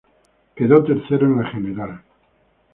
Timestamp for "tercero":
0.83-1.27